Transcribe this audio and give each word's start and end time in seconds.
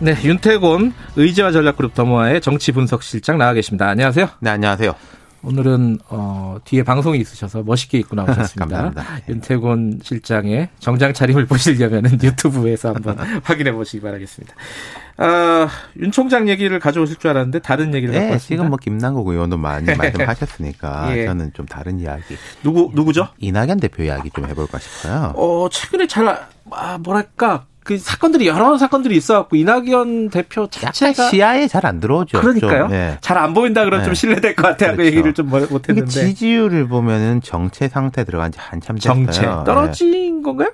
네, 0.00 0.14
윤태곤 0.22 0.92
의지와 1.16 1.50
전략그룹 1.50 1.94
더모아의 1.94 2.40
정치 2.40 2.70
분석 2.70 3.02
실장 3.02 3.36
나와 3.36 3.52
계십니다. 3.52 3.88
안녕하세요. 3.88 4.28
네, 4.40 4.50
안녕하세요. 4.50 4.94
오늘은 5.42 5.98
어, 6.08 6.58
뒤에 6.64 6.82
방송이 6.84 7.18
있으셔서 7.18 7.62
멋있게 7.64 7.98
입고 7.98 8.14
나오셨습니다. 8.14 8.66
감사합니다. 8.92 9.04
윤태곤 9.28 10.00
실장의 10.04 10.68
정장 10.78 11.12
차림을 11.12 11.46
보시려면 11.46 12.04
유튜브에서 12.22 12.90
한번 12.94 13.18
확인해 13.42 13.72
보시기 13.72 14.00
바라겠습니다. 14.02 14.54
아, 15.16 15.68
윤 16.00 16.12
총장 16.12 16.48
얘기를 16.48 16.78
가져오실 16.78 17.16
줄 17.16 17.30
알았는데 17.30 17.58
다른 17.60 17.92
얘기를 17.94 18.14
갖고 18.14 18.26
네, 18.26 18.32
왔습니다. 18.34 18.46
지금 18.54 18.68
뭐 18.68 18.78
김남국 18.80 19.26
의원도 19.26 19.56
많이 19.56 19.92
말씀하셨으니까 19.94 21.16
예. 21.16 21.26
저는 21.26 21.52
좀 21.54 21.66
다른 21.66 21.98
이야기. 21.98 22.36
누구 22.62 22.92
누구죠? 22.94 23.28
이낙연 23.38 23.80
대표 23.80 24.04
이야기 24.04 24.30
좀 24.30 24.46
해볼까 24.46 24.78
싶어요. 24.78 25.32
어, 25.36 25.68
최근에 25.70 26.06
잘 26.06 26.28
아, 26.70 26.98
뭐랄까 26.98 27.64
그 27.88 27.96
사건들이 27.96 28.46
여러 28.46 28.76
사건들이 28.76 29.16
있어갖고 29.16 29.56
이낙연 29.56 30.28
대표 30.28 30.66
자체가 30.66 31.30
시야에 31.30 31.66
잘 31.68 31.86
안 31.86 32.00
들어오죠. 32.00 32.38
그러니까요. 32.40 32.88
좀, 32.88 32.92
예. 32.92 33.16
잘안 33.22 33.54
보인다 33.54 33.82
그러면 33.84 34.00
네. 34.00 34.04
좀 34.04 34.12
신뢰될 34.14 34.56
것 34.56 34.62
같아요. 34.62 34.90
그 34.90 34.96
그렇죠. 34.96 35.10
얘기를 35.10 35.32
좀 35.32 35.48
뭐- 35.48 35.66
못했는데 35.70 36.10
지지율을 36.10 36.86
보면은 36.88 37.40
정체 37.40 37.88
상태 37.88 38.24
들어간 38.24 38.52
지 38.52 38.58
한참 38.60 38.96
됐어요. 38.98 39.14
정체 39.24 39.42
예. 39.42 39.64
떨어진 39.64 40.42
건가요? 40.42 40.70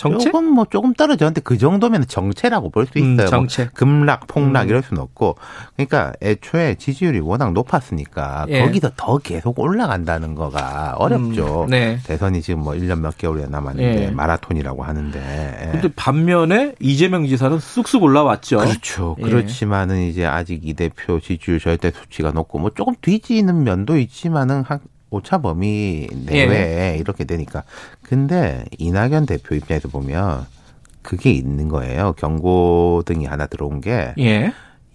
정체? 0.00 0.30
조금 0.30 0.44
뭐 0.46 0.64
조금 0.70 0.94
떨어졌는데 0.94 1.42
그 1.42 1.58
정도면 1.58 2.06
정체라고 2.06 2.70
볼 2.70 2.86
수 2.86 2.98
있어요. 2.98 3.10
음, 3.10 3.16
뭐 3.16 3.26
정체. 3.26 3.68
급락, 3.74 4.26
폭락 4.26 4.62
음. 4.64 4.68
이럴 4.68 4.82
수는 4.82 5.02
없고. 5.02 5.36
그러니까 5.76 6.12
애초에 6.22 6.76
지지율이 6.76 7.20
워낙 7.20 7.52
높았으니까 7.52 8.46
예. 8.48 8.62
거기서 8.62 8.92
더 8.96 9.18
계속 9.18 9.58
올라간다는 9.58 10.34
거가 10.34 10.94
어렵죠. 10.96 11.64
음, 11.64 11.70
네. 11.70 11.98
대선이 12.04 12.40
지금 12.40 12.62
뭐 12.62 12.72
1년 12.72 13.00
몇 13.00 13.18
개월이 13.18 13.48
남았는데 13.48 14.04
예. 14.06 14.10
마라톤이라고 14.10 14.82
하는데. 14.82 15.18
예. 15.66 15.70
근데 15.72 15.88
반면에 15.94 16.74
이재명 16.80 17.26
지사는 17.26 17.58
쑥쑥 17.58 18.02
올라왔죠. 18.02 18.58
그렇죠. 18.58 19.16
예. 19.18 19.22
그렇지만은 19.22 20.00
이제 20.02 20.24
아직 20.24 20.66
이 20.66 20.72
대표 20.74 21.20
지지율 21.20 21.60
절대 21.60 21.90
수치가 21.90 22.30
높고 22.32 22.58
뭐 22.58 22.70
조금 22.74 22.94
뒤지는 23.02 23.64
면도 23.64 23.98
있지만은 23.98 24.62
한 24.66 24.80
오차 25.10 25.38
범위 25.38 26.08
내외에 26.26 26.96
이렇게 26.98 27.24
되니까. 27.24 27.64
근데 28.02 28.64
이낙연 28.78 29.26
대표 29.26 29.54
입장에서 29.54 29.88
보면 29.88 30.46
그게 31.02 31.30
있는 31.30 31.68
거예요. 31.68 32.12
경고등이 32.14 33.26
하나 33.26 33.46
들어온 33.46 33.80
게 33.80 34.14
예. 34.18 34.52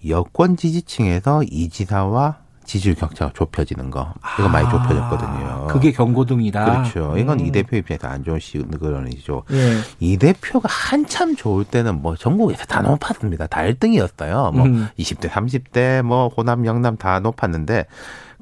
여권 0.08 0.56
지지층에서 0.56 1.42
이 1.44 1.68
지사와 1.68 2.38
지지율 2.64 2.96
격차가 2.96 3.32
좁혀지는 3.32 3.90
거. 3.90 4.12
이거 4.38 4.48
많이 4.48 4.66
아, 4.66 4.70
좁혀졌거든요. 4.70 5.66
그게 5.68 5.92
경고등이다. 5.92 6.64
그렇죠. 6.64 7.16
이건 7.16 7.40
음. 7.40 7.46
이 7.46 7.52
대표 7.52 7.76
입장에서 7.76 8.08
안 8.08 8.24
좋은 8.24 8.40
시그널이죠. 8.40 9.44
예. 9.52 9.76
이 10.00 10.16
대표가 10.16 10.68
한참 10.68 11.36
좋을 11.36 11.64
때는 11.64 12.02
뭐 12.02 12.16
전국에서 12.16 12.64
다 12.64 12.82
높았습니다. 12.82 13.46
다 13.46 13.60
1등이었어요. 13.60 14.52
뭐 14.52 14.66
음. 14.66 14.88
20대, 14.98 15.28
30대, 15.28 16.02
뭐 16.02 16.28
호남, 16.28 16.66
영남 16.66 16.96
다 16.96 17.20
높았는데 17.20 17.86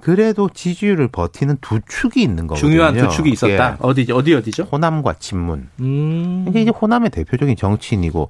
그래도 0.00 0.48
지지율을 0.52 1.08
버티는 1.08 1.58
두 1.60 1.80
축이 1.86 2.22
있는 2.22 2.46
거거든요. 2.46 2.70
중요한 2.70 2.94
두 2.96 3.08
축이 3.08 3.30
있었다. 3.30 3.72
예. 3.72 3.76
어디 3.80 4.06
어디 4.12 4.34
어디죠? 4.34 4.64
호남과 4.64 5.14
친문. 5.18 5.68
음. 5.80 6.46
이게 6.48 6.62
이제 6.62 6.70
호남의 6.70 7.10
대표적인 7.10 7.56
정치인이고 7.56 8.28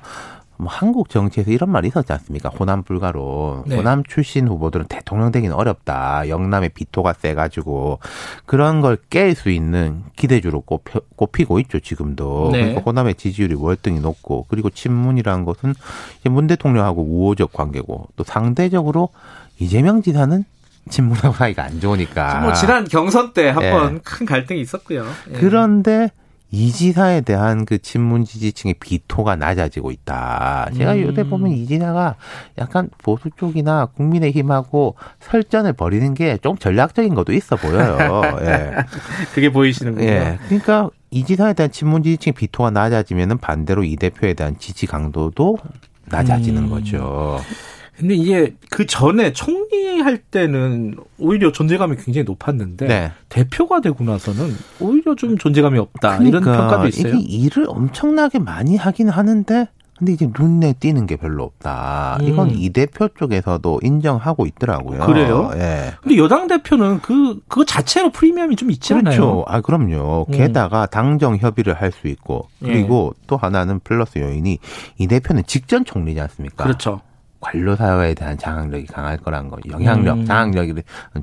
뭐 0.56 0.68
한국 0.70 1.08
정치에서 1.10 1.50
이런 1.50 1.70
말이 1.70 1.88
있었지 1.88 2.12
않습니까? 2.12 2.48
호남 2.48 2.84
불가로 2.84 3.64
네. 3.66 3.74
호남 3.76 4.04
출신 4.04 4.46
후보들은 4.46 4.86
대통령 4.86 5.32
되기는 5.32 5.54
어렵다. 5.54 6.28
영남의 6.28 6.68
비토가 6.68 7.12
세가지고 7.12 7.98
그런 8.46 8.80
걸 8.80 8.96
깰 9.10 9.34
수 9.34 9.50
있는 9.50 10.04
기대주로 10.14 10.60
꼽혀, 10.60 11.00
꼽히고 11.16 11.58
있죠 11.60 11.80
지금도. 11.80 12.50
네. 12.52 12.58
그러니까 12.60 12.82
호남의 12.82 13.16
지지율이 13.16 13.54
월등히 13.56 13.98
높고 13.98 14.46
그리고 14.48 14.70
친문이라는 14.70 15.44
것은 15.44 15.74
문 16.26 16.46
대통령하고 16.46 17.02
우호적 17.02 17.52
관계고 17.52 18.08
또 18.14 18.22
상대적으로 18.22 19.08
이재명 19.58 20.02
지사는 20.02 20.44
친문하고 20.88 21.34
사이가 21.34 21.64
안 21.64 21.80
좋으니까. 21.80 22.40
뭐 22.40 22.52
지난 22.52 22.84
경선 22.84 23.32
때한 23.32 23.62
예. 23.62 23.70
번큰 23.70 24.26
갈등이 24.26 24.60
있었고요. 24.60 25.04
예. 25.30 25.32
그런데 25.38 26.10
이 26.50 26.70
지사에 26.70 27.22
대한 27.22 27.64
그 27.64 27.78
친문 27.78 28.24
지지층의 28.24 28.74
비토가 28.78 29.34
낮아지고 29.34 29.90
있다. 29.90 30.68
제가 30.76 30.92
음. 30.94 31.02
요새 31.02 31.24
보면 31.24 31.50
이 31.50 31.66
지사가 31.66 32.14
약간 32.58 32.88
보수 33.02 33.28
쪽이나 33.36 33.86
국민의힘하고 33.86 34.94
설전을 35.18 35.72
벌이는 35.72 36.14
게 36.14 36.38
좀 36.42 36.56
전략적인 36.56 37.14
것도 37.14 37.32
있어 37.32 37.56
보여요. 37.56 38.22
예. 38.42 38.70
그게 39.34 39.50
보이시는군요. 39.50 40.06
예. 40.06 40.38
그러니까 40.46 40.90
이 41.10 41.24
지사에 41.24 41.54
대한 41.54 41.72
친문 41.72 42.04
지지층의 42.04 42.34
비토가 42.34 42.70
낮아지면은 42.70 43.38
반대로 43.38 43.82
이 43.82 43.96
대표에 43.96 44.34
대한 44.34 44.56
지지 44.58 44.86
강도도 44.86 45.58
낮아지는 46.06 46.64
음. 46.64 46.70
거죠. 46.70 47.40
근데 47.96 48.14
이게 48.14 48.54
그 48.70 48.86
전에 48.86 49.32
총리 49.32 50.00
할 50.00 50.18
때는 50.18 50.96
오히려 51.18 51.52
존재감이 51.52 51.96
굉장히 51.96 52.24
높았는데 52.24 52.86
네. 52.86 53.12
대표가 53.28 53.80
되고 53.80 54.02
나서는 54.02 54.54
오히려 54.80 55.14
좀 55.14 55.38
존재감이 55.38 55.78
없다 55.78 56.16
이런 56.18 56.42
평가도 56.42 56.88
있어요. 56.88 57.02
그러니까 57.04 57.20
이게 57.28 57.36
일을 57.36 57.66
엄청나게 57.68 58.40
많이 58.40 58.76
하긴 58.76 59.08
하는데 59.08 59.68
근데 59.96 60.12
이제 60.12 60.28
눈에 60.36 60.72
띄는 60.72 61.06
게 61.06 61.14
별로 61.14 61.44
없다. 61.44 62.18
이건 62.22 62.50
음. 62.50 62.54
이 62.56 62.70
대표 62.70 63.06
쪽에서도 63.08 63.78
인정하고 63.80 64.44
있더라고요. 64.46 65.06
그래요? 65.06 65.52
예. 65.54 65.92
근데 66.02 66.16
여당 66.16 66.48
대표는 66.48 66.98
그 67.00 67.38
그거 67.46 67.64
자체로 67.64 68.10
프리미엄이 68.10 68.56
좀 68.56 68.72
있지? 68.72 68.92
그렇죠. 68.92 69.44
아, 69.46 69.60
그럼요. 69.60 70.26
음. 70.28 70.32
게다가 70.32 70.86
당정 70.86 71.36
협의를 71.36 71.74
할 71.74 71.92
수 71.92 72.08
있고 72.08 72.48
그리고 72.60 73.14
또 73.28 73.36
하나는 73.36 73.78
플러스 73.84 74.18
요인이 74.18 74.58
이 74.98 75.06
대표는 75.06 75.44
직전 75.46 75.84
총리지 75.84 76.20
않습니까? 76.22 76.64
그렇죠. 76.64 77.00
관료 77.44 77.76
사회에 77.76 78.14
대한 78.14 78.38
장악력이 78.38 78.86
강할 78.86 79.18
거란 79.18 79.50
거. 79.50 79.58
영향력, 79.70 80.16
음. 80.18 80.24
장악력이 80.24 80.72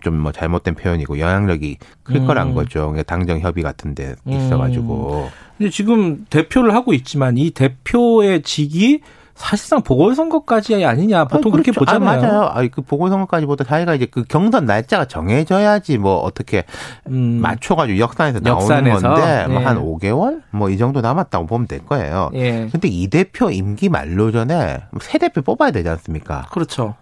좀 0.01 0.21
뭐 0.21 0.31
잘못된 0.31 0.75
표현이고 0.75 1.19
영향력이 1.19 1.77
클 2.03 2.15
음. 2.17 2.27
거란 2.27 2.53
거죠. 2.53 2.81
그러니까 2.81 3.03
당정 3.03 3.39
협의 3.39 3.63
같은 3.63 3.95
데 3.95 4.13
음. 4.27 4.33
있어가지고. 4.33 5.29
근데 5.57 5.71
지금 5.71 6.25
대표를 6.29 6.75
하고 6.75 6.93
있지만 6.93 7.37
이 7.37 7.49
대표의 7.51 8.43
직이 8.43 9.01
사실상 9.41 9.81
보궐선거까지 9.81 10.85
아니냐 10.85 11.25
보통 11.25 11.51
아니, 11.51 11.63
그렇게 11.63 11.71
그렇죠. 11.71 11.79
보잖아요. 11.99 12.09
아, 12.09 12.21
맞아요. 12.21 12.41
아, 12.53 12.67
그 12.71 12.81
보궐선거까지보다 12.81 13.63
자기가 13.63 13.95
이제 13.95 14.05
그 14.05 14.23
경선 14.23 14.65
날짜가 14.65 15.05
정해져야지 15.05 15.97
뭐 15.97 16.17
어떻게 16.17 16.63
음, 17.07 17.39
맞춰가지고 17.41 17.97
역산해서 17.99 18.39
나오는 18.39 18.61
역산해서. 18.61 19.09
건데 19.09 19.47
뭐 19.47 19.61
예. 19.61 19.65
한 19.65 19.77
5개월 19.83 20.41
뭐 20.51 20.69
이 20.69 20.77
정도 20.77 21.01
남았다고 21.01 21.47
보면 21.47 21.67
될 21.67 21.85
거예요. 21.85 22.29
예, 22.35 22.69
근데 22.71 22.87
이 22.87 23.07
대표 23.09 23.49
임기 23.49 23.89
만료 23.89 24.31
전에 24.31 24.83
새 25.01 25.17
대표 25.17 25.41
뽑아야 25.41 25.71
되지 25.71 25.89
않습니까? 25.89 26.45
그렇죠. 26.51 26.95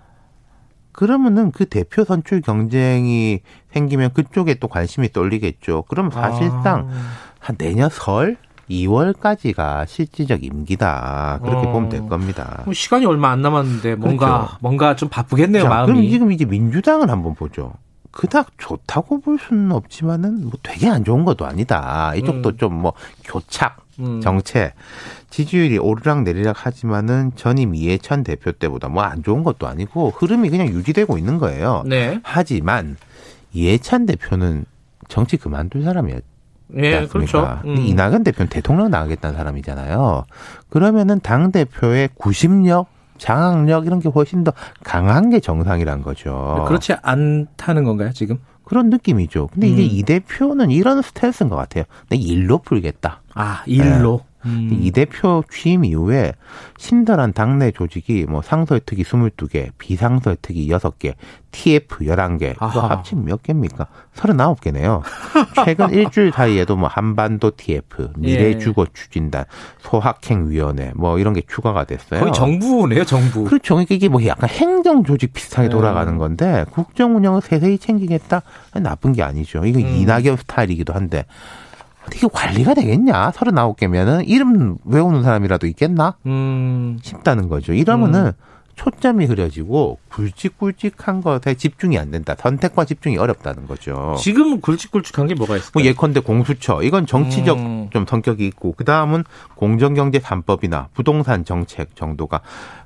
그러면은 0.91 1.51
그 1.51 1.65
대표 1.65 2.03
선출 2.03 2.41
경쟁이 2.41 3.41
생기면 3.71 4.11
그쪽에 4.13 4.55
또 4.55 4.67
관심이 4.67 5.09
쏠리겠죠. 5.13 5.83
그럼 5.83 6.09
사실상 6.11 6.89
아. 6.91 7.11
한 7.39 7.55
내년 7.57 7.89
설 7.89 8.37
2월까지가 8.69 9.87
실질적 9.87 10.43
임기다. 10.43 11.39
그렇게 11.43 11.67
어. 11.67 11.71
보면 11.71 11.89
될 11.89 12.07
겁니다. 12.07 12.61
뭐 12.65 12.73
시간이 12.73 13.05
얼마 13.05 13.29
안 13.31 13.41
남았는데 13.41 13.95
뭔가 13.95 14.25
그렇죠. 14.39 14.57
뭔가 14.61 14.95
좀 14.95 15.09
바쁘겠네요 15.09 15.63
자, 15.63 15.69
마음이. 15.69 15.91
그럼 15.93 16.09
지금 16.09 16.31
이제 16.31 16.45
민주당을 16.45 17.09
한번 17.09 17.35
보죠. 17.35 17.73
그닥 18.11 18.47
좋다고 18.57 19.21
볼 19.21 19.37
수는 19.39 19.71
없지만은 19.71 20.43
뭐 20.43 20.53
되게 20.63 20.89
안 20.89 21.03
좋은 21.03 21.25
것도 21.25 21.45
아니다. 21.45 22.13
이쪽도 22.15 22.49
음. 22.49 22.57
좀뭐 22.57 22.93
교착 23.23 23.77
음. 23.99 24.19
정체 24.21 24.73
지지율이 25.29 25.77
오르락 25.77 26.23
내리락 26.23 26.65
하지만은 26.65 27.31
전임 27.35 27.75
이해찬 27.75 28.23
대표 28.23 28.51
때보다 28.51 28.87
뭐 28.87 29.03
안 29.03 29.21
좋은 29.23 29.43
것도 29.43 29.67
아니고 29.67 30.11
흐름이 30.15 30.49
그냥 30.49 30.67
유지되고 30.69 31.17
있는 31.17 31.37
거예요. 31.37 31.83
네. 31.85 32.19
하지만 32.23 32.97
이해찬 33.53 34.05
대표는 34.05 34.65
정치 35.07 35.37
그만둘 35.37 35.83
사람이었지 35.83 36.23
예? 36.77 37.07
그렇죠. 37.07 37.59
음. 37.65 37.77
이낙연 37.77 38.23
대표는 38.23 38.49
대통령 38.49 38.89
나가겠다는 38.91 39.35
사람이잖아요. 39.35 40.25
그러면은 40.69 41.19
당 41.19 41.51
대표의 41.51 42.09
구심력, 42.15 42.87
장악력 43.17 43.85
이런 43.85 43.99
게 43.99 44.09
훨씬 44.09 44.43
더 44.43 44.53
강한 44.83 45.29
게 45.29 45.39
정상이란 45.39 46.01
거죠. 46.03 46.65
그렇지 46.67 46.93
않다는 47.01 47.83
건가요 47.83 48.11
지금? 48.13 48.39
그런 48.63 48.89
느낌이죠. 48.89 49.47
근데 49.47 49.67
이제 49.67 49.81
음. 49.81 49.87
이 49.89 50.03
대표는 50.03 50.69
이런 50.69 51.01
스탠스인 51.01 51.49
것 51.49 51.55
같아요. 51.55 51.85
내 52.09 52.17
일로 52.17 52.59
풀겠다. 52.59 53.21
아 53.33 53.63
일로. 53.65 54.21
네. 54.49 54.75
음. 54.75 54.79
이 54.81 54.91
대표 54.91 55.43
취임 55.51 55.85
이후에 55.85 56.33
신선한 56.77 57.33
당내 57.33 57.71
조직이 57.71 58.25
뭐 58.27 58.41
상설 58.41 58.79
특위 58.85 59.03
22개, 59.03 59.69
비상설 59.77 60.37
특위 60.41 60.67
6개, 60.69 61.13
TF 61.51 62.05
11개, 62.05 62.51
이거 62.55 62.65
아하. 62.65 62.89
합치면 62.89 63.25
몇 63.25 63.43
개입니까? 63.43 63.87
39개네요. 64.15 65.01
최근 65.65 65.89
일주일 65.91 66.31
사이에도 66.31 66.75
뭐 66.75 66.87
한반도 66.87 67.51
TF, 67.55 68.11
예. 68.17 68.19
미래주거 68.19 68.87
추진단, 68.93 69.45
소확행위원회 69.79 70.93
뭐 70.95 71.19
이런 71.19 71.33
게 71.33 71.41
추가가 71.47 71.83
됐어요. 71.83 72.19
거의 72.21 72.33
정부네요, 72.33 73.05
정부. 73.05 73.45
그렇죠. 73.45 73.79
이게 73.81 74.07
뭐 74.09 74.25
약간 74.25 74.49
행정 74.49 75.03
조직 75.03 75.33
비슷하게 75.33 75.69
네. 75.69 75.71
돌아가는 75.73 76.17
건데 76.17 76.65
국정 76.71 77.15
운영을 77.15 77.41
세세히 77.41 77.77
챙기겠다? 77.77 78.41
나쁜 78.75 79.13
게 79.13 79.23
아니죠. 79.23 79.65
이거 79.65 79.79
음. 79.79 79.85
이낙연 79.85 80.37
스타일이기도 80.37 80.93
한데 80.93 81.25
어떻게 82.09 82.27
관리가 82.27 82.73
되겠냐? 82.73 83.31
39개면은 83.31 84.27
이름 84.27 84.77
외우는 84.85 85.23
사람이라도 85.23 85.67
있겠나? 85.67 86.15
음. 86.25 86.97
싶다는 87.01 87.47
거죠. 87.47 87.73
이러면은 87.73 88.31
초점이 88.79 89.25
흐려지고 89.25 89.99
굵직굵직한 90.07 91.19
것에 91.19 91.55
집중이 91.55 91.99
안 91.99 92.11
된다. 92.11 92.33
선택과 92.39 92.85
집중이 92.85 93.17
어렵다는 93.17 93.67
거죠. 93.67 94.15
지금 94.17 94.61
굵직굵직한 94.61 95.27
게 95.27 95.35
뭐가 95.35 95.57
있을까요? 95.57 95.71
뭐 95.73 95.83
예컨대 95.83 96.21
공수처 96.21 96.81
이건 96.81 97.05
정치적 97.05 97.57
음. 97.57 97.89
좀 97.91 98.05
성격이 98.07 98.47
있고 98.47 98.73
그 98.77 98.85
다음은 98.85 99.25
공정경제 99.55 100.19
3법이나 100.19 100.85
부동산 100.93 101.43
정책 101.43 101.93
정도가 101.97 102.39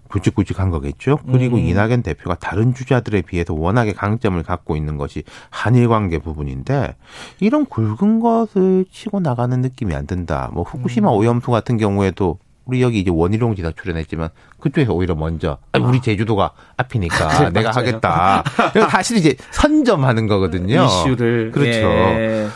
굵직굵직한 0.07 0.71
거겠죠. 0.71 1.19
그리고 1.31 1.57
음. 1.57 1.61
이낙연 1.61 2.01
대표가 2.01 2.35
다른 2.35 2.73
주자들에 2.73 3.21
비해서 3.21 3.53
워낙에 3.53 3.93
강점을 3.93 4.41
갖고 4.41 4.75
있는 4.75 4.97
것이 4.97 5.23
한일 5.51 5.89
관계 5.89 6.17
부분인데 6.17 6.95
이런 7.39 7.65
굵은 7.65 8.19
것을 8.19 8.85
치고 8.91 9.19
나가는 9.19 9.61
느낌이 9.61 9.93
안 9.93 10.07
든다. 10.07 10.49
뭐 10.53 10.63
후쿠시마 10.63 11.11
음. 11.11 11.17
오염수 11.17 11.51
같은 11.51 11.77
경우에도 11.77 12.39
우리 12.65 12.81
여기 12.81 12.99
이제 12.99 13.11
원희룡 13.13 13.55
지사 13.55 13.71
출연했지만 13.71 14.29
그쪽에서 14.59 14.93
오히려 14.93 15.15
먼저 15.15 15.57
아니, 15.71 15.83
우리 15.83 16.01
제주도가 16.01 16.51
앞이니까 16.77 17.49
내가 17.51 17.71
맞아요. 17.71 17.87
하겠다. 17.87 18.43
사실 18.89 19.17
이제 19.17 19.35
선점하는 19.51 20.27
거거든요. 20.27 20.83
이슈를 20.85 21.51
그렇죠. 21.51 21.71
예. 21.71 22.47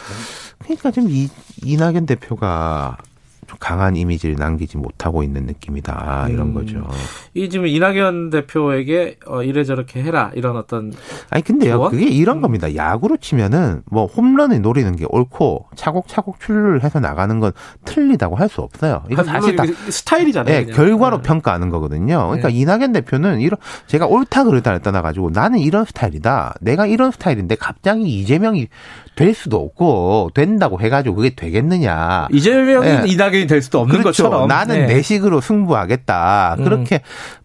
그러니까 0.60 0.92
좀 0.92 1.08
이, 1.10 1.30
이낙연 1.64 2.06
대표가 2.06 2.98
좀 3.48 3.58
강한 3.60 3.96
이미지를 3.96 4.36
남기지 4.38 4.78
못하고 4.78 5.24
있는 5.24 5.46
느낌이다 5.46 6.28
이런 6.30 6.48
음. 6.48 6.54
거죠. 6.54 6.86
이 7.34 7.50
지금 7.50 7.66
이낙연 7.68 8.30
대표에게 8.30 9.18
어, 9.26 9.42
이래 9.44 9.64
저렇게 9.64 10.04
해라 10.04 10.32
이런 10.36 10.58
어떤 10.58 10.92
아니 11.30 11.44
근데요 11.44 11.78
조언? 11.78 11.92
그게 11.92 12.06
이런 12.08 12.38
음. 12.38 12.42
겁니다. 12.42 12.76
야구로 12.76 13.18
치면은 13.18 13.82
뭐 13.90 14.06
홈런을 14.06 14.62
노리는 14.62 14.96
게 14.96 15.06
옳고 15.10 15.68
차곡차곡 15.76 16.40
출루를 16.40 16.84
해서 16.84 17.00
나가는 17.00 17.40
건 17.40 17.52
틀리다고 17.86 18.36
할 18.36 18.48
수 18.48 18.62
없어요. 18.62 19.04
이거 19.12 19.24
사실 19.26 19.56
다 19.58 19.66
이게 19.66 19.74
스타일이잖아요. 19.92 20.56
예, 20.56 20.64
그냥. 20.64 20.76
결과로 20.78 21.18
네. 21.18 21.24
평가하는 21.24 21.70
거거든요. 21.70 22.28
그러니까 22.28 22.48
네. 22.48 22.54
이낙연 22.56 22.94
대표는 22.94 23.42
이런 23.42 23.58
제가 23.88 24.06
옳다 24.08 24.46
그르다를 24.46 24.80
떠나 24.80 25.02
가지고 25.02 25.32
나는 25.32 25.60
이런 25.60 25.84
스타일이다. 25.84 26.56
내가 26.62 26.86
이런 26.86 27.12
스타일인데 27.12 27.56
갑자기 27.56 28.04
이재명이 28.04 28.70
될 29.16 29.34
수도 29.34 29.58
없고 29.58 30.32
된다고 30.34 30.80
해가지고 30.80 31.16
그게 31.16 31.32
되겠느냐. 31.36 32.28
이재명이 32.32 32.88
예. 32.88 33.04
이낙연 33.06 33.34
이 33.42 33.48
될 33.48 33.62
수도 33.62 33.80
없는 33.82 33.98
그렇죠. 34.02 34.24
것처럼 34.24 34.48
나는 34.48 34.88
네. 34.88 34.94
내 34.96 35.02
식으로 35.02 35.42
승부하겠다. 35.42 36.56
음. 36.60 36.64
그렇게 36.64 37.02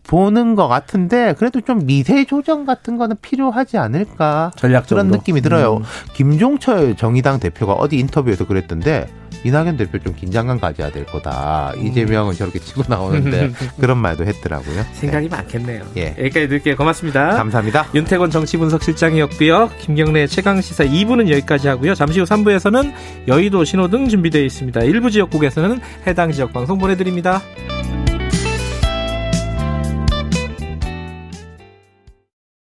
보는 0.06 0.54
것 0.54 0.68
같은데 0.68 1.34
그래도 1.38 1.60
좀 1.60 1.86
미세 1.86 2.24
조정 2.24 2.64
같은 2.64 2.98
거는 2.98 3.16
필요하지 3.22 3.78
않을까 3.78 4.52
전략적으로 4.56 5.04
그런 5.06 5.18
느낌이 5.18 5.40
들어요. 5.40 5.76
음. 5.76 5.82
김종철 6.14 6.96
정의당 6.96 7.40
대표가 7.40 7.74
어디 7.74 7.98
인터뷰에서 7.98 8.46
그랬던데 8.46 9.06
이낙연 9.44 9.76
대표 9.76 9.98
좀 9.98 10.14
긴장감 10.14 10.60
가져야 10.60 10.90
될 10.90 11.04
거다. 11.04 11.72
음. 11.76 11.86
이재명은 11.86 12.34
저렇게 12.34 12.58
치고 12.58 12.84
나오는데 12.88 13.52
그런 13.80 13.98
말도 13.98 14.24
했더라고요. 14.24 14.84
생각이 14.92 15.28
많겠네요. 15.28 15.82
예. 15.96 16.08
여기까지 16.18 16.48
드릴게요. 16.48 16.76
고맙습니다. 16.76 17.30
네. 17.30 17.36
감사합니다. 17.36 17.86
윤태권 17.94 18.30
정치분석실장이었고요. 18.30 19.70
김경래 19.80 20.26
최강시사 20.26 20.84
2부는 20.84 21.30
여기까지 21.30 21.68
하고요. 21.68 21.94
잠시 21.94 22.20
후 22.20 22.24
3부에서는 22.26 22.92
여의도 23.28 23.64
신호등 23.64 24.08
준비되어 24.08 24.42
있습니다. 24.42 24.80
일부 24.82 25.10
지역국에서는 25.10 25.80
해당 26.06 26.30
지역 26.30 26.52
방송 26.52 26.78
보내드립니다. 26.78 27.40